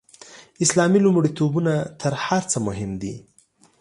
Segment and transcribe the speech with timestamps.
[0.63, 3.15] اسلامي لومړیتوبونه تر هر څه مهم دي.